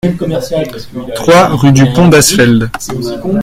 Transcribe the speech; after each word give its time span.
trois 1.13 1.49
rue 1.49 1.71
du 1.71 1.85
Pont 1.93 2.07
d'Asfeld 2.07 2.71